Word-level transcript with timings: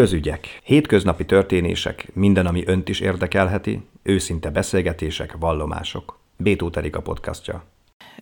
Közügyek. 0.00 0.60
Hétköznapi 0.64 1.24
történések, 1.24 2.14
minden, 2.14 2.46
ami 2.46 2.62
önt 2.66 2.88
is 2.88 3.00
érdekelheti, 3.00 3.86
őszinte 4.02 4.50
beszélgetések, 4.50 5.36
vallomások. 5.38 6.18
Bétó 6.36 6.70
a 6.92 7.00
podcastja. 7.00 7.64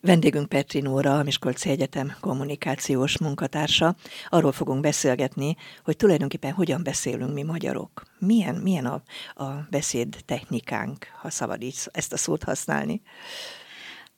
Vendégünk 0.01 0.49
Petri 0.49 0.80
Nóra, 0.80 1.19
a 1.19 1.22
Miskolci 1.22 1.71
Egyetem 1.71 2.17
kommunikációs 2.21 3.19
munkatársa. 3.19 3.96
Arról 4.29 4.53
fogunk 4.53 4.80
beszélgetni, 4.80 5.56
hogy 5.85 5.96
tulajdonképpen 5.96 6.53
hogyan 6.53 6.83
beszélünk 6.83 7.35
mi 7.35 7.42
magyarok. 7.42 8.03
Milyen, 8.19 8.54
milyen 8.54 8.87
a, 8.87 9.03
a 9.45 9.67
beszéd 9.71 10.17
technikánk, 10.24 11.06
ha 11.21 11.31
szabad 11.31 11.63
így 11.63 11.76
ezt 11.92 12.13
a 12.13 12.17
szót 12.17 12.42
használni. 12.42 13.03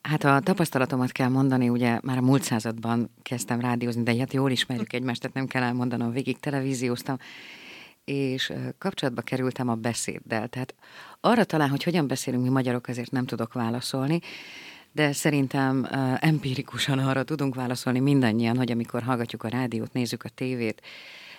Hát 0.03 0.25
a 0.25 0.41
tapasztalatomat 0.41 1.13
kell 1.13 1.29
mondani, 1.29 1.69
ugye 1.69 1.99
már 2.03 2.17
a 2.17 2.21
múlt 2.21 2.43
században 2.43 3.11
kezdtem 3.23 3.61
rádiózni, 3.61 4.03
de 4.03 4.17
hát 4.19 4.33
jól 4.33 4.51
ismerjük 4.51 4.93
egymást, 4.93 5.21
tehát 5.21 5.37
nem 5.37 5.47
kell 5.47 5.63
elmondanom, 5.63 6.11
végig 6.13 6.39
televízióztam, 6.39 7.17
és 8.05 8.53
kapcsolatba 8.79 9.23
kerültem 9.23 9.69
a 9.69 9.75
beszéddel. 9.75 10.49
Tehát 10.49 10.75
arra 11.21 11.45
talán, 11.45 11.69
hogy 11.71 11.83
hogyan 11.83 12.07
beszélünk 12.07 12.43
mi 12.43 12.49
magyarok, 12.49 12.89
azért 12.89 13.11
nem 13.11 13.27
tudok 13.27 13.53
válaszolni, 13.53 14.21
de 14.93 15.13
szerintem 15.13 15.89
empirikusan 16.21 16.99
arra 16.99 17.23
tudunk 17.23 17.55
válaszolni 17.55 18.01
mindannyian, 18.01 18.57
hogy 18.57 18.71
amikor 18.71 19.03
hallgatjuk 19.03 19.43
a 19.43 19.49
rádiót, 19.49 19.93
nézzük 19.93 20.25
a 20.25 20.29
tévét, 20.29 20.83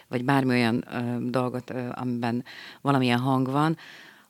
vagy 0.07 0.25
bármi 0.25 0.49
olyan 0.49 0.85
uh, 0.91 1.29
dolgot, 1.29 1.69
uh, 1.69 1.89
amiben 1.91 2.43
valamilyen 2.81 3.19
hang 3.19 3.49
van, 3.49 3.77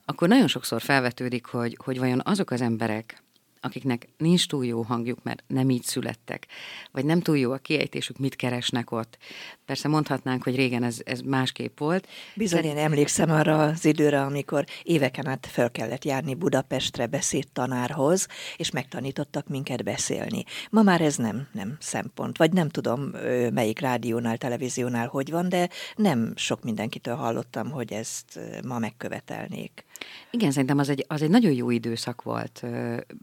akkor 0.04 0.28
nagyon 0.28 0.46
sokszor 0.46 0.80
felvetődik, 0.80 1.46
hogy, 1.46 1.78
hogy 1.84 1.98
vajon 1.98 2.20
azok 2.24 2.50
az 2.50 2.60
emberek, 2.60 3.22
akiknek 3.62 4.08
nincs 4.16 4.46
túl 4.46 4.66
jó 4.66 4.82
hangjuk, 4.82 5.22
mert 5.22 5.44
nem 5.46 5.70
így 5.70 5.82
születtek, 5.82 6.46
vagy 6.90 7.04
nem 7.04 7.20
túl 7.20 7.38
jó 7.38 7.52
a 7.52 7.58
kiejtésük, 7.58 8.18
mit 8.18 8.36
keresnek 8.36 8.90
ott. 8.90 9.18
Persze 9.64 9.88
mondhatnánk, 9.88 10.42
hogy 10.42 10.56
régen 10.56 10.82
ez, 10.82 10.98
ez 11.04 11.20
másképp 11.20 11.78
volt. 11.78 12.08
Bizony, 12.34 12.64
én 12.64 12.76
emlékszem 12.76 13.30
arra 13.30 13.62
az 13.62 13.84
időre, 13.84 14.22
amikor 14.22 14.64
éveken 14.82 15.26
át 15.26 15.46
fel 15.46 15.70
kellett 15.70 16.04
járni 16.04 16.34
Budapestre 16.34 17.06
beszédtanárhoz, 17.06 18.26
és 18.56 18.70
megtanítottak 18.70 19.48
minket 19.48 19.84
beszélni. 19.84 20.44
Ma 20.70 20.82
már 20.82 21.00
ez 21.00 21.16
nem, 21.16 21.48
nem 21.52 21.76
szempont, 21.80 22.36
vagy 22.36 22.52
nem 22.52 22.68
tudom 22.68 23.10
melyik 23.52 23.78
rádiónál, 23.78 24.36
televíziónál 24.36 25.06
hogy 25.06 25.30
van, 25.30 25.48
de 25.48 25.68
nem 25.96 26.32
sok 26.36 26.62
mindenkitől 26.62 27.14
hallottam, 27.14 27.70
hogy 27.70 27.92
ezt 27.92 28.40
ma 28.64 28.78
megkövetelnék. 28.78 29.84
Igen, 30.30 30.50
szerintem 30.50 30.78
az 30.78 30.88
egy, 30.88 31.04
az 31.08 31.22
egy 31.22 31.30
nagyon 31.30 31.52
jó 31.52 31.70
időszak 31.70 32.22
volt 32.22 32.64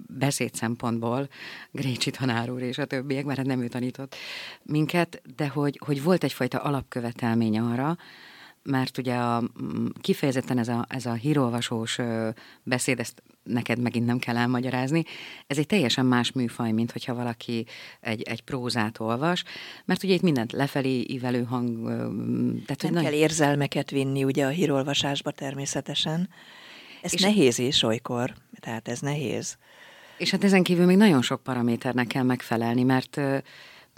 beszéd 0.07 0.53
szempontból, 0.53 1.29
Grécsi 1.71 2.11
tanár 2.11 2.49
úr 2.49 2.61
és 2.61 2.77
a 2.77 2.85
többiek, 2.85 3.25
mert 3.25 3.37
hát 3.37 3.47
nem 3.47 3.61
ő 3.61 3.67
tanított 3.67 4.15
minket, 4.63 5.21
de 5.35 5.47
hogy, 5.47 5.79
hogy 5.85 6.03
volt 6.03 6.23
egyfajta 6.23 6.57
alapkövetelmény 6.57 7.59
arra, 7.59 7.97
mert 8.63 8.97
ugye 8.97 9.15
a, 9.15 9.43
kifejezetten 10.01 10.57
ez 10.57 10.67
a, 10.67 10.85
ez 10.89 11.05
a 11.05 11.13
hírolvasós 11.13 11.99
beszéd, 12.63 12.99
ezt 12.99 13.23
neked 13.43 13.79
megint 13.79 14.05
nem 14.05 14.19
kell 14.19 14.37
elmagyarázni, 14.37 15.03
ez 15.47 15.57
egy 15.57 15.65
teljesen 15.65 16.05
más 16.05 16.31
műfaj, 16.31 16.71
mint 16.71 16.91
hogyha 16.91 17.13
valaki 17.13 17.65
egy, 17.99 18.21
egy 18.21 18.41
prózát 18.41 18.99
olvas, 18.99 19.43
mert 19.85 20.03
ugye 20.03 20.13
itt 20.13 20.21
mindent 20.21 20.51
lefelé 20.51 21.05
ívelő 21.07 21.43
hang... 21.43 21.87
Tehát, 22.65 22.81
nem 22.81 22.93
hogy 22.93 23.01
kell 23.01 23.11
nagy... 23.11 23.19
érzelmeket 23.19 23.89
vinni 23.89 24.23
ugye 24.23 24.45
a 24.45 24.49
hírolvasásba 24.49 25.31
természetesen. 25.31 26.29
Ez 27.01 27.13
és 27.13 27.21
nehéz 27.21 27.59
is 27.59 27.83
olykor, 27.83 28.33
tehát 28.59 28.87
ez 28.87 28.99
nehéz. 28.99 29.57
És 30.17 30.31
hát 30.31 30.43
ezen 30.43 30.63
kívül 30.63 30.85
még 30.85 30.97
nagyon 30.97 31.21
sok 31.21 31.43
paraméternek 31.43 32.07
kell 32.07 32.23
megfelelni, 32.23 32.83
mert 32.83 33.21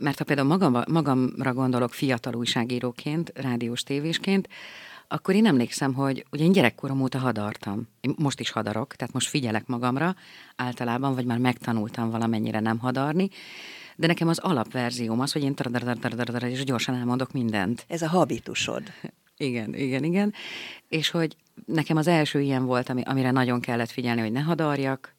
mert 0.02 0.18
ha 0.18 0.24
például 0.24 0.48
magam, 0.48 0.84
magamra 0.88 1.54
gondolok 1.54 1.94
fiatal 1.94 2.36
újságíróként, 2.36 3.32
rádiós 3.36 3.84
tévésként, 3.84 4.48
akkor 5.08 5.36
én 5.36 5.46
emlékszem, 5.46 5.94
hogy 5.94 6.26
ugye 6.32 6.44
én 6.44 6.52
gyerekkorom 6.52 7.02
óta 7.02 7.18
hadartam. 7.18 7.88
Én 8.02 8.16
most 8.18 8.40
is 8.40 8.50
hadarok, 8.50 8.96
tehát 8.96 9.14
most 9.14 9.28
figyelek 9.30 9.68
magamra 9.68 10.16
általában, 10.56 11.16
vagy 11.16 11.26
már 11.26 11.38
megtanultam 11.38 12.10
valamennyire 12.10 12.60
nem 12.60 12.80
hadarni, 12.80 13.30
de 13.96 14.08
nekem 14.08 14.28
az 14.28 14.40
alapverzióm 14.40 15.20
az, 15.20 15.32
hogy 15.32 15.44
én 15.44 15.56
és 16.44 16.64
gyorsan 16.64 16.96
elmondok 16.96 17.32
mindent. 17.32 17.86
Ez 17.88 18.02
a 18.02 18.08
habitusod. 18.08 18.84
Igen, 19.42 19.76
igen, 19.76 20.04
igen. 20.04 20.34
És 20.88 21.10
hogy 21.10 21.36
nekem 21.66 21.98
az 21.98 22.08
első 22.08 22.42
ilyen 22.42 22.66
volt, 22.66 22.90
ami, 22.90 23.02
amire 23.02 23.32
nagyon 23.32 23.60
kellett 23.60 23.90
figyelni, 23.90 24.22
hogy 24.22 24.32
ne 24.32 24.42
hadarjak, 24.42 25.16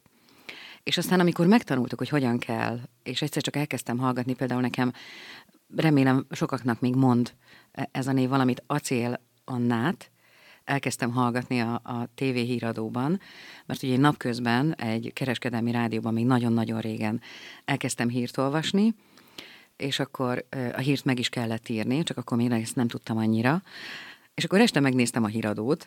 és 0.82 0.96
aztán, 0.98 1.20
amikor 1.20 1.46
megtanultuk, 1.46 1.98
hogy 1.98 2.08
hogyan 2.08 2.38
kell, 2.38 2.78
és 3.02 3.22
egyszer 3.22 3.42
csak 3.42 3.56
elkezdtem 3.56 3.98
hallgatni, 3.98 4.34
például 4.34 4.60
nekem, 4.60 4.92
remélem 5.76 6.26
sokaknak 6.30 6.80
még 6.80 6.94
mond 6.94 7.32
ez 7.90 8.06
a 8.06 8.12
név 8.12 8.28
valamit, 8.28 8.62
Acél 8.66 9.20
Annát, 9.44 10.10
elkezdtem 10.64 11.10
hallgatni 11.10 11.60
a, 11.60 11.72
a 11.72 12.08
TV 12.14 12.34
híradóban, 12.34 13.20
mert 13.66 13.82
ugye 13.82 13.96
napközben 13.96 14.74
egy 14.74 15.10
kereskedelmi 15.12 15.70
rádióban 15.70 16.12
még 16.12 16.26
nagyon-nagyon 16.26 16.80
régen 16.80 17.20
elkezdtem 17.64 18.08
hírt 18.08 18.38
olvasni, 18.38 18.94
és 19.76 19.98
akkor 19.98 20.44
a 20.74 20.80
hírt 20.80 21.04
meg 21.04 21.18
is 21.18 21.28
kellett 21.28 21.68
írni, 21.68 22.02
csak 22.02 22.16
akkor 22.16 22.36
még 22.36 22.50
ezt 22.50 22.76
nem 22.76 22.88
tudtam 22.88 23.16
annyira. 23.16 23.62
És 24.34 24.44
akkor 24.44 24.60
este 24.60 24.80
megnéztem 24.80 25.24
a 25.24 25.26
híradót, 25.26 25.86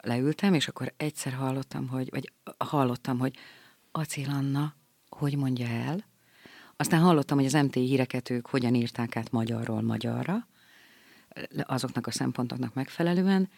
leültem, 0.00 0.54
és 0.54 0.68
akkor 0.68 0.92
egyszer 0.96 1.32
hallottam, 1.32 1.88
hogy, 1.88 2.10
vagy 2.10 2.32
hallottam, 2.58 3.18
hogy 3.18 3.36
Acél 3.92 4.28
Anna, 4.30 4.74
hogy 5.08 5.36
mondja 5.36 5.66
el? 5.66 6.04
Aztán 6.76 7.00
hallottam, 7.00 7.36
hogy 7.36 7.46
az 7.46 7.52
MT 7.52 7.74
híreket 7.74 8.30
ők 8.30 8.46
hogyan 8.46 8.74
írták 8.74 9.16
át 9.16 9.30
magyarról 9.30 9.82
magyarra, 9.82 10.46
azoknak 11.62 12.06
a 12.06 12.10
szempontoknak 12.10 12.74
megfelelően, 12.74 13.48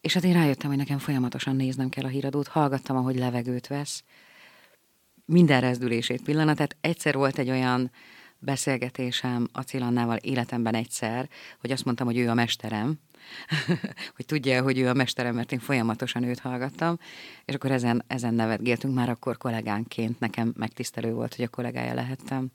és 0.00 0.14
hát 0.14 0.24
én 0.24 0.32
rájöttem, 0.32 0.68
hogy 0.68 0.78
nekem 0.78 0.98
folyamatosan 0.98 1.56
néznem 1.56 1.88
kell 1.88 2.04
a 2.04 2.08
híradót, 2.08 2.48
hallgattam, 2.48 2.96
ahogy 2.96 3.16
levegőt 3.18 3.66
vesz, 3.66 4.04
minden 5.24 5.60
rezdülését 5.60 6.22
pillanatát. 6.22 6.76
Egyszer 6.80 7.14
volt 7.14 7.38
egy 7.38 7.50
olyan 7.50 7.90
beszélgetésem 8.44 9.48
Acél 9.52 9.82
Annával 9.82 10.16
életemben 10.16 10.74
egyszer, 10.74 11.28
hogy 11.60 11.70
azt 11.70 11.84
mondtam, 11.84 12.06
hogy 12.06 12.18
ő 12.18 12.28
a 12.28 12.34
mesterem, 12.34 12.98
hogy 14.16 14.26
tudja, 14.26 14.62
hogy 14.62 14.78
ő 14.78 14.88
a 14.88 14.94
mesterem, 14.94 15.34
mert 15.34 15.52
én 15.52 15.58
folyamatosan 15.58 16.22
őt 16.22 16.38
hallgattam, 16.38 16.98
és 17.44 17.54
akkor 17.54 17.70
ezen, 17.70 18.04
ezen 18.06 18.34
nevetgéltünk 18.34 18.94
már 18.94 19.08
akkor 19.08 19.36
kollégánként, 19.36 20.20
nekem 20.20 20.52
megtisztelő 20.56 21.12
volt, 21.12 21.34
hogy 21.34 21.44
a 21.44 21.48
kollégája 21.48 21.94
lehettem. 21.94 22.46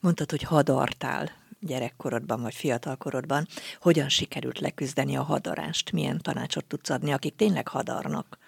Mondtad, 0.00 0.30
hogy 0.30 0.42
hadartál 0.42 1.32
gyerekkorodban 1.60 2.42
vagy 2.42 2.54
fiatalkorodban. 2.54 3.46
Hogyan 3.80 4.08
sikerült 4.08 4.58
leküzdeni 4.58 5.16
a 5.16 5.22
hadarást? 5.22 5.92
Milyen 5.92 6.18
tanácsot 6.22 6.64
tudsz 6.64 6.90
adni, 6.90 7.12
akik 7.12 7.36
tényleg 7.36 7.68
hadarnak? 7.68 8.38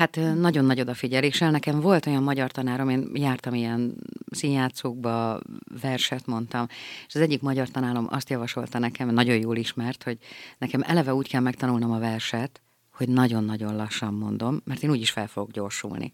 Hát 0.00 0.20
nagyon 0.34 0.64
nagy 0.64 0.80
odafigyeléssel. 0.80 1.50
Nekem 1.50 1.80
volt 1.80 2.06
olyan 2.06 2.22
magyar 2.22 2.50
tanárom, 2.50 2.88
én 2.88 3.10
jártam 3.14 3.54
ilyen 3.54 3.94
színjátszókba, 4.30 5.40
verset 5.80 6.26
mondtam, 6.26 6.66
és 7.06 7.14
az 7.14 7.20
egyik 7.20 7.42
magyar 7.42 7.68
tanárom 7.68 8.06
azt 8.10 8.30
javasolta 8.30 8.78
nekem, 8.78 9.08
nagyon 9.08 9.36
jól 9.36 9.56
ismert, 9.56 10.02
hogy 10.02 10.18
nekem 10.58 10.82
eleve 10.86 11.14
úgy 11.14 11.28
kell 11.28 11.40
megtanulnom 11.40 11.90
a 11.90 11.98
verset, 11.98 12.60
hogy 12.92 13.08
nagyon-nagyon 13.08 13.76
lassan 13.76 14.14
mondom, 14.14 14.60
mert 14.64 14.82
én 14.82 14.90
úgyis 14.90 15.10
fel 15.10 15.26
fogok 15.26 15.50
gyorsulni. 15.50 16.12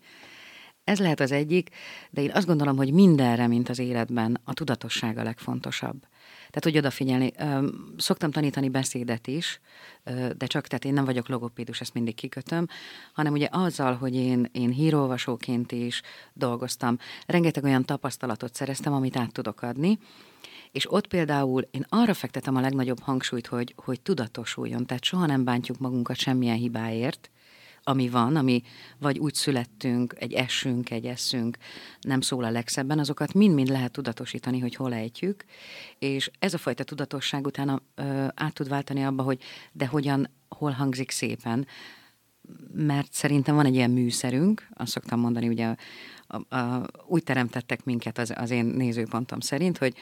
Ez 0.85 0.99
lehet 0.99 1.21
az 1.21 1.33
egyik, 1.33 1.71
de 2.11 2.23
én 2.23 2.31
azt 2.35 2.47
gondolom, 2.47 2.77
hogy 2.77 2.93
mindenre, 2.93 3.47
mint 3.47 3.69
az 3.69 3.79
életben, 3.79 4.41
a 4.45 4.53
tudatosság 4.53 5.19
a 5.19 5.23
legfontosabb. 5.23 6.07
Tehát, 6.51 6.65
hogy 6.65 6.77
odafigyelni. 6.77 7.33
Szoktam 7.97 8.31
tanítani 8.31 8.69
beszédet 8.69 9.27
is, 9.27 9.61
de 10.37 10.47
csak, 10.47 10.67
tehát 10.67 10.85
én 10.85 10.93
nem 10.93 11.05
vagyok 11.05 11.29
logopédus, 11.29 11.81
ezt 11.81 11.95
mindig 11.95 12.15
kikötöm, 12.15 12.67
hanem 13.13 13.33
ugye 13.33 13.49
azzal, 13.51 13.95
hogy 13.95 14.15
én, 14.15 14.49
én 14.53 14.71
hírolvasóként 14.71 15.73
is 15.73 16.03
dolgoztam, 16.33 16.99
rengeteg 17.27 17.65
olyan 17.65 17.85
tapasztalatot 17.85 18.55
szereztem, 18.55 18.93
amit 18.93 19.17
át 19.17 19.33
tudok 19.33 19.63
adni, 19.63 19.99
és 20.73 20.93
ott 20.93 21.07
például 21.07 21.69
én 21.71 21.87
arra 21.89 22.15
fektetem 22.15 22.57
a 22.57 22.61
legnagyobb 22.61 23.01
hangsúlyt, 23.01 23.47
hogy, 23.47 23.75
hogy 23.77 24.01
tudatosuljon, 24.01 24.87
tehát 24.87 25.05
soha 25.05 25.27
nem 25.27 25.45
bántjuk 25.45 25.79
magunkat 25.79 26.17
semmilyen 26.17 26.57
hibáért, 26.57 27.31
ami 27.89 28.09
van, 28.09 28.37
ami 28.37 28.63
vagy 28.99 29.19
úgy 29.19 29.35
születtünk, 29.35 30.15
egy 30.19 30.33
esünk, 30.33 30.91
egy 30.91 31.05
eszünk, 31.05 31.57
nem 32.01 32.21
szól 32.21 32.45
a 32.45 32.51
legszebben, 32.51 32.99
azokat 32.99 33.35
mind-mind 33.35 33.69
lehet 33.69 33.91
tudatosítani, 33.91 34.59
hogy 34.59 34.75
hol 34.75 34.95
ejtjük, 34.95 35.45
és 35.99 36.31
ez 36.39 36.55
a 36.55 36.59
fajta 36.59 36.85
tudatosság 36.85 37.47
utána 37.47 37.81
ö, 37.95 38.27
át 38.35 38.53
tud 38.53 38.69
váltani 38.69 39.05
abba, 39.05 39.23
hogy 39.23 39.43
de 39.73 39.87
hogyan, 39.87 40.31
hol 40.49 40.71
hangzik 40.71 41.11
szépen, 41.11 41.67
mert 42.73 43.13
szerintem 43.13 43.55
van 43.55 43.67
egy 43.67 43.75
ilyen 43.75 43.91
műszerünk, 43.91 44.69
azt 44.75 44.93
szoktam 44.93 45.21
mondani, 45.21 45.49
ugye 45.49 45.75
a, 46.27 46.57
a, 46.57 46.87
úgy 47.07 47.23
teremtettek 47.23 47.85
minket 47.85 48.19
az, 48.19 48.33
az 48.37 48.51
én 48.51 48.65
nézőpontom 48.65 49.41
szerint, 49.41 49.79
hogy 49.79 49.95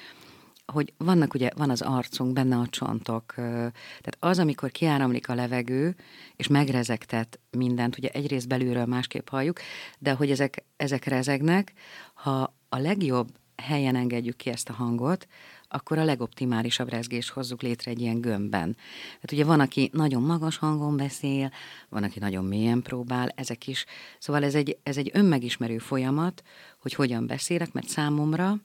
hogy 0.67 0.93
vannak 0.99 1.35
ugye, 1.35 1.51
van 1.57 1.71
az 1.71 1.83
arcunk, 1.83 2.33
benne 2.33 2.57
a 2.57 2.67
csontok, 2.67 3.33
tehát 3.35 4.17
az, 4.19 4.39
amikor 4.39 4.71
kiáramlik 4.71 5.29
a 5.29 5.35
levegő, 5.35 5.97
és 6.37 6.47
megrezegtet 6.47 7.39
mindent, 7.51 7.99
ugye 7.99 8.09
egyrészt 8.09 8.49
belülről 8.49 8.87
másképp 8.87 9.29
halljuk, 9.29 9.61
de 9.99 10.13
hogy 10.13 10.31
ezek, 10.31 10.65
ezek 10.77 11.05
rezegnek, 11.05 11.73
ha 12.15 12.55
a 12.69 12.79
legjobb 12.79 13.29
helyen 13.57 13.97
engedjük 13.97 14.37
ki 14.37 14.51
ezt 14.51 14.69
a 14.69 14.73
hangot, 14.73 15.27
akkor 15.69 15.99
a 15.99 16.05
legoptimálisabb 16.05 16.89
rezgést 16.89 17.31
hozzuk 17.31 17.63
létre 17.63 17.91
egy 17.91 18.01
ilyen 18.01 18.21
gömbben. 18.21 18.75
Tehát 19.05 19.33
ugye 19.33 19.45
van, 19.45 19.61
aki 19.61 19.91
nagyon 19.93 20.23
magas 20.23 20.57
hangon 20.57 20.97
beszél, 20.97 21.51
van, 21.89 22.03
aki 22.03 22.19
nagyon 22.19 22.45
mélyen 22.45 22.83
próbál, 22.83 23.29
ezek 23.35 23.67
is. 23.67 23.85
Szóval 24.19 24.45
ez 24.45 24.55
egy, 24.55 24.79
ez 24.83 24.97
egy 24.97 25.11
önmegismerő 25.13 25.79
folyamat, 25.79 26.43
hogy 26.81 26.95
hogyan 26.95 27.27
beszélek, 27.27 27.73
mert 27.73 27.89
számomra 27.89 28.57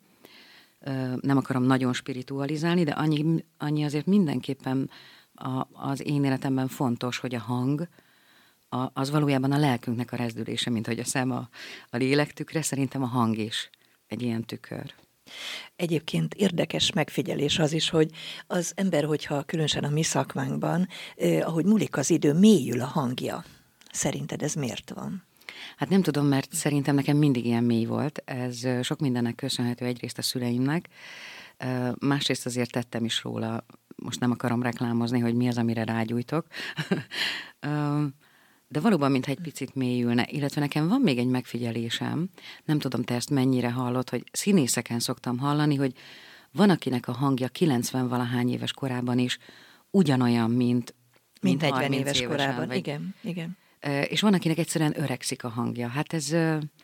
nem 1.22 1.38
akarom 1.38 1.64
nagyon 1.64 1.94
spiritualizálni, 1.94 2.84
de 2.84 2.92
annyi, 2.92 3.46
annyi 3.58 3.84
azért 3.84 4.06
mindenképpen 4.06 4.90
a, 5.34 5.68
az 5.72 6.08
én 6.08 6.24
életemben 6.24 6.68
fontos, 6.68 7.18
hogy 7.18 7.36
a 7.36 7.40
hang, 7.40 7.88
a, 8.70 8.90
az 8.94 9.10
valójában 9.10 9.52
a 9.52 9.58
lelkünknek 9.58 10.12
a 10.12 10.16
rezdülése, 10.16 10.70
mint 10.70 10.88
hogy 10.88 11.00
a 11.00 11.04
szem 11.04 11.32
a, 11.32 11.50
a 11.90 11.98
lélek 11.98 12.34
tükre, 12.34 12.62
szerintem 12.62 13.04
a 13.04 13.08
hang 13.08 13.38
is 13.38 13.70
egy 14.08 14.22
ilyen 14.22 14.44
tükör. 14.44 14.94
Egyébként 15.76 16.34
érdekes 16.34 16.92
megfigyelés 16.92 17.60
az 17.60 17.72
is, 17.72 17.90
hogy 17.90 18.12
az 18.48 18.72
ember, 18.76 19.04
hogyha 19.04 19.44
különösen 19.44 19.84
a 19.84 19.90
mi 19.90 20.04
szakmánkban, 20.04 20.88
eh, 21.16 21.48
ahogy 21.48 21.66
múlik 21.66 21.98
az 21.98 22.10
idő, 22.10 22.34
mélyül 22.34 22.82
a 22.82 22.86
hangja. 22.86 23.44
Szerinted 23.92 24.42
ez 24.42 24.54
miért 24.54 24.90
van? 24.96 25.29
Hát 25.78 25.90
nem 25.90 26.02
tudom, 26.02 26.26
mert 26.26 26.54
szerintem 26.54 26.96
nekem 26.96 27.18
mindig 27.18 27.46
ilyen 27.46 27.64
mély 27.64 27.86
volt. 27.86 28.22
Ez 28.26 28.68
sok 28.82 29.00
mindennek 29.00 29.36
köszönhető 29.36 29.86
egyrészt 29.86 30.18
a 30.18 30.22
szüleimnek, 30.22 30.90
másrészt 32.00 32.46
azért 32.46 32.72
tettem 32.72 33.06
is 33.06 33.24
róla, 33.24 33.66
most 33.96 34.20
nem 34.20 34.32
akarom 34.32 34.64
reklámozni, 34.64 35.20
hogy 35.20 35.36
mi 35.36 35.48
az, 35.48 35.58
amire 35.58 35.84
rágyújtok. 35.84 36.46
De 38.72 38.80
valóban, 38.80 39.12
mintha 39.12 39.32
egy 39.32 39.40
picit 39.42 39.76
mélyülne, 39.76 40.26
illetve 40.30 40.62
nekem 40.62 40.88
van 40.88 41.02
még 41.02 41.18
egy 41.18 41.28
megfigyelésem, 41.28 42.30
nem 42.66 42.80
tudom, 42.80 43.04
te 43.04 43.16
ezt 43.16 43.30
mennyire 43.30 43.72
hallod, 43.72 44.10
hogy 44.10 44.24
színészeken 44.32 45.00
szoktam 45.00 45.38
hallani, 45.38 45.76
hogy 45.76 45.94
van, 46.52 46.70
akinek 46.70 47.08
a 47.08 47.12
hangja 47.12 47.48
90-valahány 47.60 48.50
éves 48.50 48.74
korában 48.74 49.18
is 49.18 49.38
ugyanolyan, 49.90 50.52
mint, 50.52 50.96
mint, 51.42 51.62
mint 51.62 51.74
40 51.74 51.92
éves 51.94 52.22
korában. 52.22 52.68
Vagy, 52.68 52.78
igen, 52.78 53.16
igen. 53.22 53.58
És 54.08 54.22
van, 54.22 54.34
akinek 54.34 54.58
egyszerűen 54.58 55.02
öregszik 55.02 55.44
a 55.44 55.50
hangja. 55.50 55.88
Hát 55.88 56.14
ez... 56.14 56.32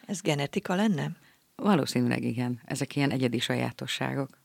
Ez 0.05 0.21
genetika 0.21 0.75
lenne? 0.75 1.11
Valószínűleg 1.55 2.23
igen. 2.23 2.61
Ezek 2.65 2.95
ilyen 2.95 3.11
egyedi 3.11 3.39
sajátosságok. 3.39 4.43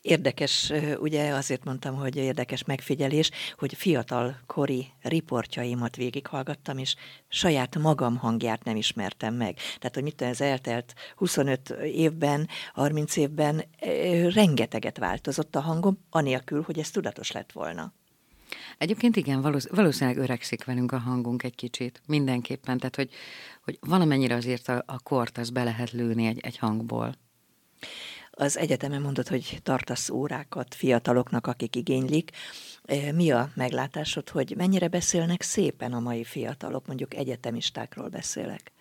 Érdekes, 0.00 0.72
ugye 0.98 1.34
azért 1.34 1.64
mondtam, 1.64 1.94
hogy 1.94 2.16
érdekes 2.16 2.64
megfigyelés, 2.64 3.30
hogy 3.58 3.74
fiatal 3.74 4.40
kori 4.46 4.86
riportjaimat 5.00 5.96
végighallgattam, 5.96 6.78
és 6.78 6.94
saját 7.28 7.78
magam 7.78 8.16
hangját 8.16 8.64
nem 8.64 8.76
ismertem 8.76 9.34
meg. 9.34 9.56
Tehát, 9.78 9.94
hogy 9.94 10.02
mit 10.02 10.22
ez 10.22 10.40
eltelt 10.40 10.94
25 11.16 11.68
évben, 11.82 12.48
30 12.72 13.16
évben 13.16 13.64
rengeteget 14.34 14.98
változott 14.98 15.56
a 15.56 15.60
hangom, 15.60 15.98
anélkül, 16.10 16.62
hogy 16.62 16.78
ez 16.78 16.90
tudatos 16.90 17.32
lett 17.32 17.52
volna. 17.52 17.92
Egyébként 18.78 19.16
igen, 19.16 19.40
valószínűleg 19.70 20.16
öregszik 20.18 20.64
velünk 20.64 20.92
a 20.92 20.98
hangunk 20.98 21.42
egy 21.42 21.54
kicsit, 21.54 22.02
mindenképpen, 22.06 22.78
tehát 22.78 22.96
hogy, 22.96 23.10
hogy 23.64 23.78
valamennyire 23.80 24.34
azért 24.34 24.68
a, 24.68 24.82
a 24.86 24.98
kort 24.98 25.38
az 25.38 25.50
be 25.50 25.64
lehet 25.64 25.90
lőni 25.90 26.26
egy, 26.26 26.38
egy 26.42 26.58
hangból. 26.58 27.14
Az 28.30 28.58
egyetemen 28.58 29.02
mondod, 29.02 29.28
hogy 29.28 29.58
tartasz 29.62 30.10
órákat 30.10 30.74
fiataloknak, 30.74 31.46
akik 31.46 31.76
igénylik. 31.76 32.30
E, 32.84 33.12
mi 33.12 33.30
a 33.30 33.50
meglátásod, 33.54 34.28
hogy 34.28 34.54
mennyire 34.56 34.88
beszélnek 34.88 35.42
szépen 35.42 35.92
a 35.92 36.00
mai 36.00 36.24
fiatalok, 36.24 36.86
mondjuk 36.86 37.14
egyetemistákról 37.14 38.08
beszélek? 38.08 38.72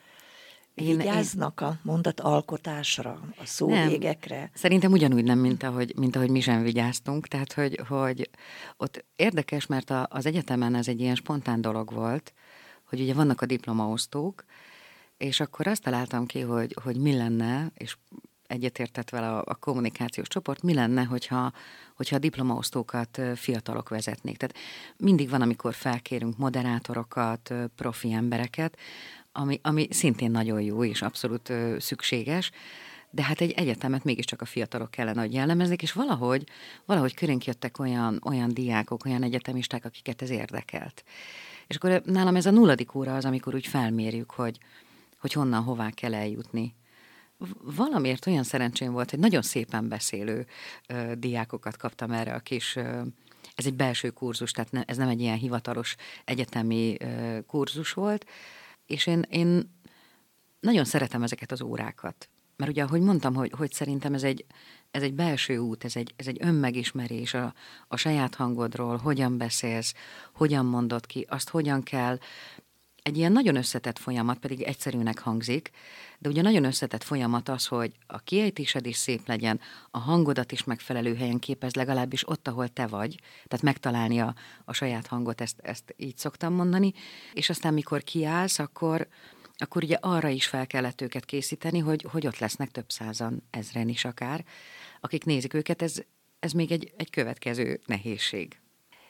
Én, 0.76 0.98
Vigyáznak 0.98 1.60
én... 1.62 1.68
a 1.68 1.80
mondat 1.82 2.20
alkotásra, 2.20 3.20
a 3.38 3.46
szóvégekre? 3.46 4.38
Nem. 4.38 4.50
Szerintem 4.54 4.92
ugyanúgy 4.92 5.24
nem, 5.24 5.40
mint 5.40 5.64
ahogy, 5.64 5.94
mint 5.98 6.16
ahogy 6.16 6.30
mi 6.30 6.40
sem 6.40 6.62
vigyáztunk. 6.62 7.28
Tehát, 7.28 7.54
hogy, 7.54 7.80
hogy 7.88 8.30
ott 8.78 9.06
érdekes, 9.16 9.66
mert 9.66 9.90
a, 9.90 10.08
az 10.10 10.26
egyetemen 10.26 10.76
ez 10.76 10.88
egy 10.88 11.00
ilyen 11.00 11.16
spontán 11.16 11.62
dolog 11.62 11.94
volt, 11.94 12.34
hogy 12.84 13.02
ugye 13.02 13.14
vannak 13.14 13.42
a 13.42 13.46
diplomaosztók, 13.46 14.46
és 15.18 15.40
akkor 15.40 15.68
azt 15.68 15.82
találtam 15.82 16.26
ki, 16.26 16.40
hogy, 16.40 16.76
hogy 16.84 16.98
mi 16.98 17.16
lenne, 17.16 17.72
és 17.74 17.98
egyetértett 18.48 19.10
vele 19.10 19.30
a, 19.30 19.44
a 19.46 19.56
kommunikációs 19.56 20.28
csoport, 20.28 20.62
mi 20.62 20.74
lenne, 20.74 21.04
hogyha, 21.04 21.52
hogyha 21.96 22.16
a 22.16 22.20
diplomaosztókat 22.20 23.22
fiatalok 23.36 23.90
vezetnék. 23.90 24.38
Tehát 24.38 24.56
mindig 24.98 25.30
van, 25.30 25.42
amikor 25.42 25.74
felkérünk 25.74 26.38
moderátorokat, 26.38 27.54
profi 27.76 28.12
embereket, 28.12 28.78
ami, 29.34 29.60
ami 29.64 29.88
szintén 29.90 30.32
nagyon 30.32 30.62
jó 30.62 30.84
és 30.84 31.02
abszolút 31.02 31.50
ö, 31.50 31.76
szükséges, 31.80 32.52
de 33.10 33.24
hát 33.24 33.42
egy 33.42 33.52
egyetemet 33.52 34.04
mégiscsak 34.04 34.42
a 34.42 34.46
fiatalok 34.46 34.92
kellene, 34.92 35.22
hogy 35.22 35.34
jellemezik, 35.34 35.82
és 35.82 35.92
valahogy, 35.92 36.44
valahogy 36.86 37.14
körénk 37.14 37.46
jöttek 37.46 37.80
olyan, 37.80 38.22
olyan 38.26 38.54
diákok, 38.54 39.06
olyan 39.06 39.24
egyetemisták, 39.24 39.86
akiket 39.86 40.22
ez 40.22 40.30
érdekelt. 40.30 41.04
És 41.68 41.76
akkor 41.76 42.02
nálam 42.06 42.36
ez 42.36 42.46
a 42.46 42.52
nulladik 42.52 42.96
óra 42.96 43.16
az, 43.16 43.26
amikor 43.26 43.56
úgy 43.56 43.68
felmérjük, 43.68 44.32
hogy, 44.32 44.58
hogy 45.20 45.34
honnan, 45.34 45.64
hová 45.64 45.90
kell 45.90 46.14
eljutni. 46.14 46.76
Valamiért 47.62 48.28
olyan 48.28 48.44
szerencsém 48.44 48.92
volt, 48.92 49.10
hogy 49.10 49.20
nagyon 49.20 49.42
szépen 49.42 49.88
beszélő 49.88 50.46
ö, 50.88 51.12
diákokat 51.18 51.78
kaptam 51.78 52.12
erre 52.12 52.34
a 52.34 52.40
kis 52.40 52.76
ö, 52.76 53.02
ez 53.56 53.66
egy 53.66 53.76
belső 53.76 54.10
kurzus, 54.10 54.52
tehát 54.52 54.72
ne, 54.72 54.84
ez 54.86 54.98
nem 54.98 55.08
egy 55.08 55.22
ilyen 55.22 55.38
hivatalos 55.38 55.96
egyetemi 56.26 56.96
ö, 57.00 57.38
kurzus 57.48 57.94
volt, 57.94 58.26
és 58.86 59.08
én, 59.08 59.26
én 59.30 59.80
nagyon 60.60 60.86
szeretem 60.86 61.24
ezeket 61.24 61.52
az 61.52 61.62
órákat. 61.62 62.30
Mert 62.56 62.72
ugye, 62.72 62.84
ahogy 62.84 63.02
mondtam, 63.02 63.34
hogy, 63.34 63.52
hogy 63.58 63.72
szerintem 63.72 64.14
ez 64.14 64.24
egy, 64.24 64.46
ez 64.92 65.02
egy 65.02 65.14
belső 65.14 65.58
út, 65.58 65.84
ez 65.84 65.96
egy, 65.96 66.14
ez 66.16 66.28
egy 66.28 66.38
önmegismerés 66.42 67.34
a, 67.34 67.54
a 67.88 67.98
saját 67.98 68.36
hangodról, 68.36 68.98
hogyan 68.98 69.38
beszélsz, 69.38 69.94
hogyan 70.34 70.66
mondod 70.66 71.06
ki, 71.06 71.26
azt 71.30 71.50
hogyan 71.50 71.84
kell. 71.84 72.18
Egy 73.04 73.18
ilyen 73.18 73.32
nagyon 73.32 73.56
összetett 73.56 74.00
folyamat, 74.00 74.38
pedig 74.38 74.62
egyszerűnek 74.62 75.20
hangzik, 75.20 75.70
de 76.20 76.30
ugye 76.30 76.42
nagyon 76.42 76.64
összetett 76.64 77.04
folyamat 77.04 77.50
az, 77.50 77.66
hogy 77.66 77.92
a 78.08 78.20
kiejtésed 78.20 78.86
is 78.86 78.96
szép 78.96 79.28
legyen, 79.28 79.60
a 79.92 79.98
hangodat 79.98 80.52
is 80.52 80.64
megfelelő 80.64 81.16
helyen 81.16 81.40
képez, 81.40 81.74
legalábbis 81.74 82.28
ott, 82.30 82.48
ahol 82.48 82.68
te 82.68 82.88
vagy, 82.88 83.16
tehát 83.48 83.62
megtalálni 83.62 84.20
a, 84.20 84.36
a 84.66 84.74
saját 84.74 85.08
hangot, 85.08 85.42
ezt, 85.42 85.60
ezt 85.60 85.94
így 85.98 86.18
szoktam 86.18 86.54
mondani, 86.54 86.94
és 87.34 87.50
aztán 87.50 87.74
mikor 87.74 88.04
kiállsz, 88.04 88.60
akkor, 88.60 89.08
akkor 89.56 89.84
ugye 89.84 89.98
arra 90.02 90.28
is 90.28 90.48
fel 90.48 90.68
kellett 90.68 91.02
őket 91.02 91.26
készíteni, 91.26 91.80
hogy, 91.80 92.06
hogy 92.12 92.28
ott 92.28 92.38
lesznek 92.38 92.72
több 92.72 92.92
százan, 92.92 93.44
ezren 93.50 93.90
is 93.90 94.06
akár, 94.06 94.46
akik 95.00 95.26
nézik 95.26 95.54
őket, 95.54 95.82
ez, 95.82 95.96
ez 96.40 96.52
még 96.52 96.72
egy, 96.72 96.94
egy 96.98 97.10
következő 97.10 97.80
nehézség. 97.86 98.63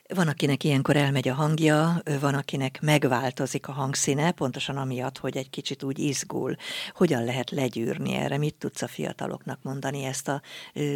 Van, 0.07 0.27
akinek 0.27 0.63
ilyenkor 0.63 0.95
elmegy 0.95 1.27
a 1.27 1.33
hangja, 1.33 2.01
van, 2.19 2.33
akinek 2.33 2.81
megváltozik 2.81 3.67
a 3.67 3.71
hangszíne, 3.71 4.31
pontosan 4.31 4.77
amiatt, 4.77 5.17
hogy 5.17 5.37
egy 5.37 5.49
kicsit 5.49 5.83
úgy 5.83 5.99
izgul. 5.99 6.55
Hogyan 6.93 7.23
lehet 7.23 7.51
legyűrni 7.51 8.13
erre? 8.13 8.37
Mit 8.37 8.55
tudsz 8.55 8.81
a 8.81 8.87
fiataloknak 8.87 9.59
mondani 9.61 10.03
ezt 10.03 10.27
a, 10.27 10.41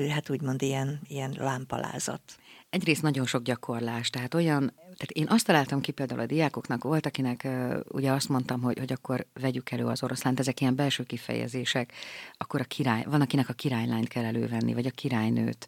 hát 0.09 0.29
úgymond 0.29 0.61
ilyen, 0.61 0.99
ilyen 1.07 1.35
lámpalázat? 1.37 2.21
Egyrészt 2.69 3.01
nagyon 3.01 3.25
sok 3.25 3.43
gyakorlás, 3.43 4.09
tehát 4.09 4.33
olyan, 4.33 4.73
tehát 4.83 5.11
én 5.11 5.27
azt 5.29 5.45
találtam 5.45 5.81
ki 5.81 5.91
például 5.91 6.19
a 6.19 6.25
diákoknak, 6.25 6.83
volt, 6.83 7.05
akinek 7.05 7.47
ugye 7.87 8.11
azt 8.11 8.29
mondtam, 8.29 8.61
hogy, 8.61 8.77
hogy 8.77 8.91
akkor 8.91 9.25
vegyük 9.33 9.71
elő 9.71 9.85
az 9.85 10.03
oroszlánt, 10.03 10.39
ezek 10.39 10.61
ilyen 10.61 10.75
belső 10.75 11.03
kifejezések, 11.03 11.93
akkor 12.37 12.61
a 12.61 12.63
király, 12.63 13.03
van, 13.03 13.21
akinek 13.21 13.49
a 13.49 13.53
királylányt 13.53 14.07
kell 14.07 14.25
elővenni, 14.25 14.73
vagy 14.73 14.85
a 14.85 14.91
királynőt, 14.91 15.67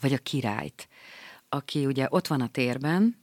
vagy 0.00 0.12
a 0.12 0.18
királyt 0.18 0.88
aki 1.48 1.86
ugye 1.86 2.06
ott 2.08 2.26
van 2.26 2.40
a 2.40 2.48
térben, 2.48 3.16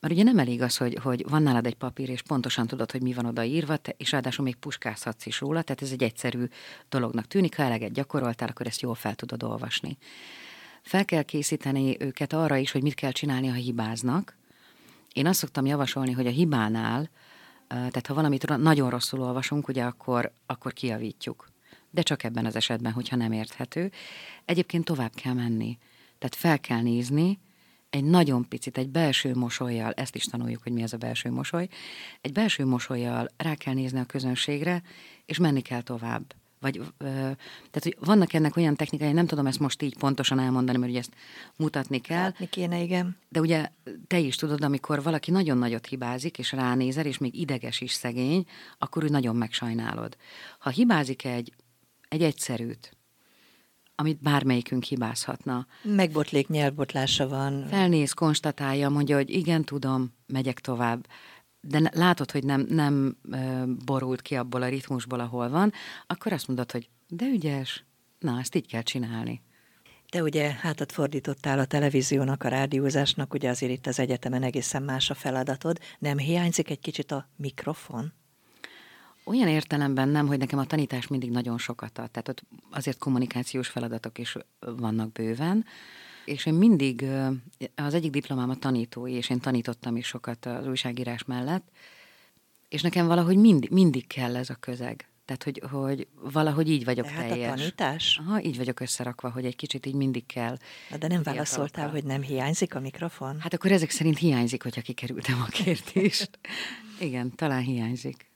mert 0.00 0.14
ugye 0.14 0.22
nem 0.22 0.38
elég 0.38 0.62
az, 0.62 0.76
hogy, 0.76 0.98
hogy 1.02 1.28
van 1.28 1.42
nálad 1.42 1.66
egy 1.66 1.74
papír, 1.74 2.08
és 2.08 2.22
pontosan 2.22 2.66
tudod, 2.66 2.90
hogy 2.90 3.02
mi 3.02 3.12
van 3.12 3.26
oda 3.26 3.44
írva, 3.44 3.76
te, 3.76 3.94
és 3.96 4.10
ráadásul 4.10 4.44
még 4.44 4.54
puskázhatsz 4.54 5.26
is 5.26 5.40
róla, 5.40 5.62
tehát 5.62 5.82
ez 5.82 5.90
egy 5.90 6.02
egyszerű 6.02 6.44
dolognak 6.88 7.26
tűnik, 7.26 7.56
ha 7.56 7.62
eleget 7.62 7.92
gyakoroltál, 7.92 8.48
akkor 8.48 8.66
ezt 8.66 8.80
jól 8.80 8.94
fel 8.94 9.14
tudod 9.14 9.42
olvasni. 9.42 9.98
Fel 10.82 11.04
kell 11.04 11.22
készíteni 11.22 11.96
őket 12.00 12.32
arra 12.32 12.56
is, 12.56 12.70
hogy 12.70 12.82
mit 12.82 12.94
kell 12.94 13.10
csinálni, 13.10 13.46
ha 13.46 13.54
hibáznak. 13.54 14.36
Én 15.12 15.26
azt 15.26 15.38
szoktam 15.38 15.66
javasolni, 15.66 16.12
hogy 16.12 16.26
a 16.26 16.30
hibánál, 16.30 17.10
tehát 17.68 18.06
ha 18.06 18.14
valamit 18.14 18.56
nagyon 18.56 18.90
rosszul 18.90 19.20
olvasunk, 19.20 19.68
ugye 19.68 19.84
akkor, 19.84 20.32
akkor 20.46 20.72
kiavítjuk. 20.72 21.48
De 21.90 22.02
csak 22.02 22.24
ebben 22.24 22.46
az 22.46 22.56
esetben, 22.56 22.92
hogyha 22.92 23.16
nem 23.16 23.32
érthető. 23.32 23.90
Egyébként 24.44 24.84
tovább 24.84 25.12
kell 25.14 25.32
menni. 25.32 25.78
Tehát 26.18 26.34
fel 26.34 26.60
kell 26.60 26.82
nézni, 26.82 27.38
egy 27.90 28.04
nagyon 28.04 28.48
picit, 28.48 28.78
egy 28.78 28.88
belső 28.88 29.34
mosolyjal, 29.34 29.92
ezt 29.92 30.14
is 30.14 30.24
tanuljuk, 30.24 30.62
hogy 30.62 30.72
mi 30.72 30.82
ez 30.82 30.92
a 30.92 30.96
belső 30.96 31.30
mosoly, 31.30 31.68
egy 32.20 32.32
belső 32.32 32.64
mosolyjal 32.64 33.28
rá 33.36 33.54
kell 33.54 33.74
nézni 33.74 33.98
a 33.98 34.04
közönségre, 34.04 34.82
és 35.26 35.38
menni 35.38 35.60
kell 35.60 35.82
tovább. 35.82 36.34
Vagy, 36.60 36.78
ö, 36.78 37.04
tehát, 37.04 37.82
hogy 37.82 37.96
vannak 38.00 38.32
ennek 38.32 38.56
olyan 38.56 38.76
technikai, 38.76 39.12
nem 39.12 39.26
tudom 39.26 39.46
ezt 39.46 39.58
most 39.58 39.82
így 39.82 39.96
pontosan 39.96 40.38
elmondani, 40.38 40.78
mert 40.78 40.90
ugye 40.90 41.00
ezt 41.00 41.14
mutatni 41.56 42.00
kell. 42.00 42.22
Látni 42.22 42.48
kéne, 42.48 42.82
igen. 42.82 43.16
De 43.28 43.40
ugye 43.40 43.68
te 44.06 44.18
is 44.18 44.36
tudod, 44.36 44.64
amikor 44.64 45.02
valaki 45.02 45.30
nagyon 45.30 45.58
nagyot 45.58 45.86
hibázik, 45.86 46.38
és 46.38 46.52
ránézel, 46.52 47.06
és 47.06 47.18
még 47.18 47.34
ideges 47.34 47.80
is 47.80 47.92
szegény, 47.92 48.46
akkor 48.78 49.04
úgy 49.04 49.10
nagyon 49.10 49.36
megsajnálod. 49.36 50.16
Ha 50.58 50.70
hibázik 50.70 51.24
egy, 51.24 51.52
egy 52.08 52.22
egyszerűt, 52.22 52.95
amit 53.96 54.20
bármelyikünk 54.20 54.84
hibázhatna. 54.84 55.66
Megbotlék 55.82 56.48
nyelvbotlása 56.48 57.28
van. 57.28 57.66
Felnéz, 57.68 58.12
konstatálja, 58.12 58.88
mondja, 58.88 59.16
hogy 59.16 59.30
igen, 59.30 59.64
tudom, 59.64 60.14
megyek 60.26 60.60
tovább 60.60 61.06
de 61.68 61.90
látod, 61.94 62.30
hogy 62.30 62.44
nem, 62.44 62.66
nem 62.68 63.16
borult 63.84 64.22
ki 64.22 64.34
abból 64.34 64.62
a 64.62 64.68
ritmusból, 64.68 65.20
ahol 65.20 65.48
van, 65.48 65.72
akkor 66.06 66.32
azt 66.32 66.46
mondod, 66.46 66.72
hogy 66.72 66.88
de 67.08 67.26
ügyes, 67.26 67.84
na, 68.18 68.38
ezt 68.38 68.54
így 68.54 68.66
kell 68.66 68.82
csinálni. 68.82 69.42
Te 70.08 70.22
ugye 70.22 70.52
hátat 70.52 70.92
fordítottál 70.92 71.58
a 71.58 71.64
televíziónak, 71.64 72.42
a 72.42 72.48
rádiózásnak, 72.48 73.34
ugye 73.34 73.48
azért 73.48 73.72
itt 73.72 73.86
az 73.86 73.98
egyetemen 73.98 74.42
egészen 74.42 74.82
más 74.82 75.10
a 75.10 75.14
feladatod. 75.14 75.78
Nem 75.98 76.18
hiányzik 76.18 76.70
egy 76.70 76.80
kicsit 76.80 77.12
a 77.12 77.28
mikrofon? 77.36 78.12
Olyan 79.28 79.48
értelemben 79.48 80.08
nem, 80.08 80.26
hogy 80.26 80.38
nekem 80.38 80.58
a 80.58 80.64
tanítás 80.64 81.06
mindig 81.06 81.30
nagyon 81.30 81.58
sokat 81.58 81.98
ad. 81.98 82.10
Tehát 82.10 82.28
ott 82.28 82.42
azért 82.70 82.98
kommunikációs 82.98 83.68
feladatok 83.68 84.18
is 84.18 84.36
vannak 84.58 85.12
bőven, 85.12 85.64
és 86.24 86.46
én 86.46 86.54
mindig, 86.54 87.04
az 87.74 87.94
egyik 87.94 88.10
diplomám 88.10 88.50
a 88.50 88.56
tanítói, 88.56 89.12
és 89.12 89.30
én 89.30 89.40
tanítottam 89.40 89.96
is 89.96 90.06
sokat 90.06 90.46
az 90.46 90.66
újságírás 90.66 91.24
mellett, 91.24 91.68
és 92.68 92.82
nekem 92.82 93.06
valahogy 93.06 93.36
mindig, 93.36 93.70
mindig 93.70 94.06
kell 94.06 94.36
ez 94.36 94.50
a 94.50 94.54
közeg. 94.54 95.08
Tehát, 95.24 95.42
hogy, 95.42 95.62
hogy 95.70 96.06
valahogy 96.20 96.70
így 96.70 96.84
vagyok 96.84 97.06
Tehát 97.06 97.28
teljes. 97.28 97.52
a 97.52 97.54
tanítás? 97.54 98.20
Aha, 98.26 98.42
így 98.42 98.56
vagyok 98.56 98.80
összerakva, 98.80 99.30
hogy 99.30 99.44
egy 99.44 99.56
kicsit 99.56 99.86
így 99.86 99.94
mindig 99.94 100.26
kell. 100.26 100.56
Na, 100.90 100.96
de 100.96 101.06
nem 101.06 101.22
válaszoltál, 101.22 101.90
hogy 101.90 102.04
nem 102.04 102.22
hiányzik 102.22 102.74
a 102.74 102.80
mikrofon? 102.80 103.40
Hát 103.40 103.54
akkor 103.54 103.72
ezek 103.72 103.90
szerint 103.90 104.18
hiányzik, 104.18 104.62
hogyha 104.62 104.80
kikerültem 104.80 105.40
a 105.40 105.50
kérdést. 105.50 106.38
Igen, 106.98 107.34
talán 107.34 107.62
hiányzik. 107.62 108.26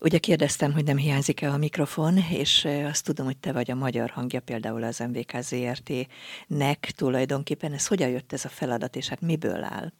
Ugye 0.00 0.18
kérdeztem, 0.18 0.72
hogy 0.72 0.84
nem 0.84 0.96
hiányzik-e 0.96 1.52
a 1.52 1.56
mikrofon, 1.56 2.16
és 2.16 2.68
azt 2.84 3.04
tudom, 3.04 3.26
hogy 3.26 3.36
te 3.36 3.52
vagy 3.52 3.70
a 3.70 3.74
magyar 3.74 4.10
hangja 4.10 4.40
például 4.40 4.82
az 4.82 4.98
MVK 4.98 5.40
ZRT-nek 5.40 6.90
tulajdonképpen. 6.96 7.72
Ez 7.72 7.86
hogyan 7.86 8.08
jött 8.08 8.32
ez 8.32 8.44
a 8.44 8.48
feladat, 8.48 8.96
és 8.96 9.08
hát 9.08 9.20
miből 9.20 9.64
áll? 9.64 9.92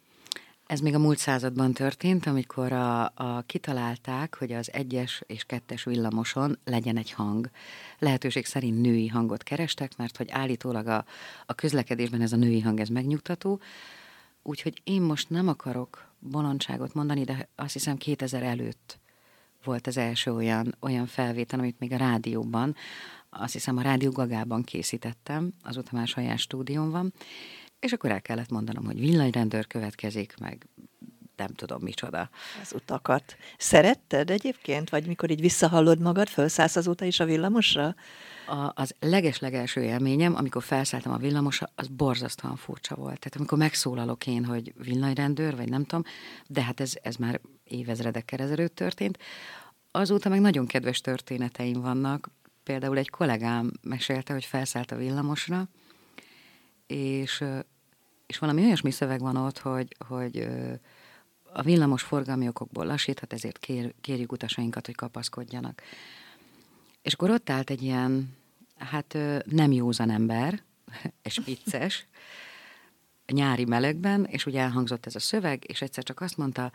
Ez 0.67 0.81
még 0.81 0.95
a 0.95 0.99
múlt 0.99 1.19
században 1.19 1.73
történt, 1.73 2.27
amikor 2.27 2.73
a, 2.73 3.05
a 3.05 3.43
kitalálták, 3.47 4.37
hogy 4.39 4.53
az 4.53 4.73
egyes 4.73 5.23
és 5.27 5.45
kettes 5.45 5.85
villamoson 5.85 6.59
legyen 6.65 6.97
egy 6.97 7.13
hang. 7.13 7.51
Lehetőség 7.99 8.47
szerint 8.47 8.81
női 8.81 9.09
hangot 9.09 9.43
kerestek, 9.43 9.97
mert 9.97 10.17
hogy 10.17 10.31
állítólag 10.31 10.87
a, 10.87 11.05
a 11.47 11.55
közlekedésben 11.55 12.21
ez 12.21 12.33
a 12.33 12.37
női 12.37 12.61
hang, 12.61 12.81
ez 12.81 12.89
megnyugtató. 12.89 13.61
Úgyhogy 14.43 14.81
én 14.85 15.03
most 15.03 15.31
nem 15.31 15.49
akarok 15.49 16.13
bolondságot 16.19 16.95
mondani, 16.95 17.25
de 17.25 17.49
azt 17.55 17.73
hiszem 17.73 17.97
2000 17.97 18.43
előtt 18.43 18.99
volt 19.65 19.87
az 19.87 19.97
első 19.97 20.33
olyan, 20.33 20.77
olyan 20.81 21.07
felvétel, 21.07 21.59
amit 21.59 21.79
még 21.79 21.93
a 21.93 21.97
rádióban, 21.97 22.75
azt 23.31 23.53
hiszem 23.53 23.77
a 23.77 23.83
Rádió 23.83 24.11
Gagában 24.11 24.63
készítettem, 24.63 25.53
azóta 25.63 25.91
már 25.93 26.07
saját 26.07 26.39
stúdión 26.39 26.91
van, 26.91 27.13
és 27.81 27.93
akkor 27.93 28.11
el 28.11 28.23
kellett 28.23 28.51
mondanom, 28.51 28.85
hogy 28.85 29.01
villanyrendőr 29.01 29.67
következik, 29.67 30.35
meg 30.41 30.67
nem 31.39 31.55
tudom 31.55 31.83
micsoda. 31.83 32.31
Az 32.63 32.73
utakat. 32.75 33.37
Szeretted 33.59 34.31
egyébként? 34.31 34.91
Vagy 34.91 35.07
mikor 35.07 35.31
így 35.31 35.41
visszahallod 35.41 36.01
magad, 36.01 36.29
felszállsz 36.29 36.77
azóta 36.77 37.05
is 37.05 37.21
a 37.21 37.25
villamosra? 37.25 37.95
A, 38.47 38.73
az 38.75 38.95
leges-legelső 39.01 39.83
élményem, 39.83 40.35
amikor 40.37 40.63
felszálltam 40.63 41.13
a 41.13 41.17
villamosra, 41.17 41.69
az 41.75 41.87
borzasztóan 41.89 42.57
furcsa 42.57 42.95
volt. 42.95 43.19
Tehát 43.19 43.37
amikor 43.37 43.59
megszólalok 43.59 44.27
én, 44.27 44.45
hogy 44.45 44.73
villanyrendőr, 44.77 45.57
vagy 45.57 45.69
nem 45.69 45.85
tudom, 45.85 46.05
de 46.47 46.63
hát 46.63 46.81
ez, 46.81 46.93
ez 47.03 47.17
már 47.17 47.41
évezredekkel 47.65 48.39
ezelőtt 48.39 48.75
történt. 48.75 49.19
Azóta 49.91 50.29
meg 50.29 50.41
nagyon 50.41 50.67
kedves 50.67 51.01
történeteim 51.01 51.81
vannak. 51.81 52.31
Például 52.63 52.99
egy 52.99 53.11
kollégám 53.11 53.73
mesélte, 53.83 54.33
hogy 54.33 54.45
felszállt 54.45 54.91
a 54.91 54.97
villamosra, 54.97 55.69
és, 56.87 57.45
és 58.27 58.39
valami 58.39 58.65
olyasmi 58.65 58.91
szöveg 58.91 59.21
van 59.21 59.37
ott, 59.37 59.59
hogy, 59.59 59.97
hogy 60.09 60.49
a 61.59 61.63
villamos 61.63 62.03
forgalmi 62.03 62.49
okokból 62.49 62.87
lassíthat, 62.87 63.33
ezért 63.33 63.59
kér, 63.59 63.95
kérjük 64.01 64.33
utasainkat, 64.33 64.87
hogy 64.87 64.95
kapaszkodjanak. 64.95 65.83
És 67.03 67.13
akkor 67.13 67.31
ott 67.31 67.51
állt 67.51 67.71
egy 67.71 67.83
ilyen, 67.83 68.37
hát 68.77 69.19
nem 69.45 69.73
józan 69.73 70.11
ember, 70.11 70.63
és 71.23 71.41
vicces, 71.45 72.07
nyári 73.27 73.65
melegben, 73.65 74.25
és 74.25 74.47
ugye 74.47 74.61
elhangzott 74.61 75.07
ez 75.07 75.15
a 75.15 75.21
szöveg, 75.21 75.65
és 75.67 75.83
egyszer 75.83 76.05
csak 76.05 76.21
azt 76.21 76.37
mondta, 76.37 76.73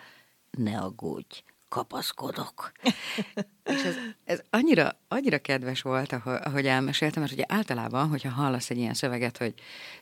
ne 0.52 0.78
aggódj, 0.78 1.44
kapaszkodok. 1.70 2.72
és 3.74 3.84
ez, 3.84 3.96
ez 4.24 4.42
annyira, 4.50 5.00
annyira 5.08 5.38
kedves 5.38 5.82
volt, 5.82 6.12
ahogy 6.24 6.66
elmeséltem, 6.66 7.22
mert 7.22 7.34
ugye 7.34 7.46
általában, 7.48 8.08
hogyha 8.08 8.30
hallasz 8.30 8.70
egy 8.70 8.78
ilyen 8.78 8.94
szöveget, 8.94 9.38
hogy 9.38 9.54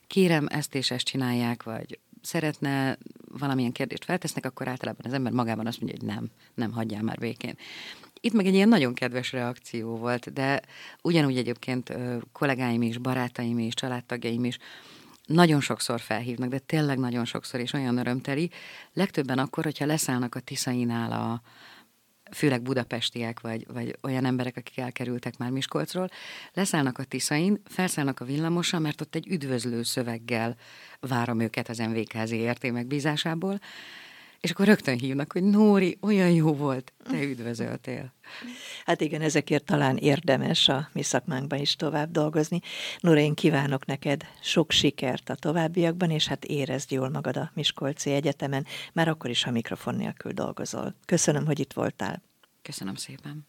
kérem 0.08 0.48
ezt 0.50 0.76
és 0.76 0.92
ezt 0.92 1.06
csinálják, 1.06 1.64
vagy 1.64 2.00
szeretne 2.22 2.98
valamilyen 3.40 3.72
kérdést 3.72 4.06
feltesznek, 4.06 4.46
akkor 4.46 4.68
általában 4.68 5.06
az 5.06 5.14
ember 5.14 5.32
magában 5.32 5.68
azt 5.68 5.82
mondja, 5.82 6.00
hogy 6.00 6.16
nem, 6.16 6.30
nem 6.54 6.72
hagyjál 6.72 7.02
már 7.02 7.18
békén. 7.18 7.58
Itt 8.20 8.34
meg 8.34 8.46
egy 8.46 8.54
ilyen 8.54 8.68
nagyon 8.68 8.94
kedves 8.94 9.32
reakció 9.32 9.98
volt, 9.98 10.34
de 10.34 10.62
ugyanúgy 11.02 11.38
egyébként 11.38 11.94
kollégáim 12.32 12.82
is, 12.82 12.98
barátaim 12.98 13.60
is, 13.60 13.74
családtagjaim 13.74 14.44
is 14.44 14.58
nagyon 15.26 15.62
sokszor 15.62 16.00
felhívnak, 16.00 16.50
de 16.50 16.60
tényleg 16.60 16.98
nagyon 16.98 17.26
sokszor, 17.26 17.60
és 17.60 17.74
olyan 17.74 17.98
örömteli. 17.98 18.50
Legtöbben 18.94 19.38
akkor, 19.38 19.64
hogyha 19.64 19.86
leszállnak 19.86 20.36
a 20.36 20.40
Tiszainál 20.40 21.12
a, 21.12 21.42
főleg 22.32 22.62
budapestiek, 22.62 23.40
vagy, 23.40 23.66
vagy 23.74 23.98
olyan 24.02 24.26
emberek, 24.26 24.58
akik 24.58 24.78
elkerültek 24.78 25.38
már 25.38 25.50
Miskolcról, 25.50 26.10
leszállnak 26.54 26.98
a 26.98 27.04
Tiszain, 27.04 27.62
felszállnak 27.66 28.20
a 28.20 28.26
villamosra, 28.26 28.80
mert 28.80 29.02
ott 29.02 29.16
egy 29.16 29.28
üdvözlő 29.28 29.84
szöveggel 29.84 30.56
várom 31.00 31.40
őket 31.40 31.70
az 31.70 31.78
MVK 31.78 32.26
ZRT 32.26 32.72
megbízásából, 32.72 33.60
és 34.42 34.52
akkor 34.52 34.66
rögtön 34.66 34.98
hívnak, 34.98 35.32
hogy 35.32 35.44
Nóri, 35.44 35.98
olyan 36.02 36.32
jó 36.32 36.54
volt, 36.54 36.94
te 37.04 37.24
üdvözöltél. 37.24 38.14
Hát 38.86 39.02
igen, 39.02 39.22
ezekért 39.22 39.64
talán 39.64 39.98
érdemes 39.98 40.70
a 40.70 40.90
mi 40.94 41.02
szakmánkban 41.02 41.60
is 41.60 41.76
tovább 41.76 42.12
dolgozni. 42.12 42.60
Nóri, 43.00 43.22
én 43.22 43.34
kívánok 43.34 43.86
neked 43.86 44.26
sok 44.42 44.72
sikert 44.72 45.30
a 45.30 45.36
továbbiakban, 45.36 46.10
és 46.10 46.28
hát 46.28 46.46
érezd 46.46 46.92
jól 46.92 47.10
magad 47.10 47.38
a 47.38 47.52
Miskolci 47.54 48.12
Egyetemen, 48.12 48.66
már 48.94 49.08
akkor 49.08 49.30
is, 49.30 49.44
ha 49.44 49.52
mikrofon 49.52 49.96
nélkül 49.96 50.32
dolgozol. 50.32 50.96
Köszönöm, 51.06 51.46
hogy 51.46 51.60
itt 51.60 51.74
voltál. 51.74 52.22
Köszönöm 52.62 52.96
szépen. 52.96 53.40